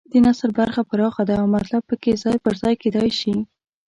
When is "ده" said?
1.29-1.35